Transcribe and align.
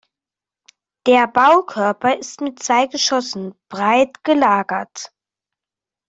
Der 1.05 1.27
Baukörper 1.27 2.17
ist 2.17 2.41
mit 2.41 2.57
zwei 2.57 2.87
Geschossen 2.87 3.53
breit 3.69 4.23
gelagert. 4.23 5.13